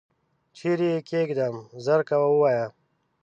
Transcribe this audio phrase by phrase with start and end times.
[0.57, 2.65] چیري یې کښېږدم؟ ژر کوه ووایه!